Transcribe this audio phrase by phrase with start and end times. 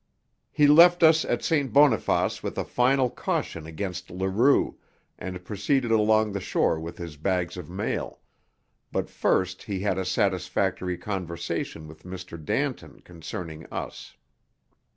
[0.51, 1.71] He left us at St.
[1.71, 4.79] Boniface with a final caution against Leroux,
[5.19, 8.19] and proceeded along the shore with his bags of mail;
[8.91, 12.15] but first he had a satisfactory conversation with M.
[12.43, 14.17] Danton concerning us.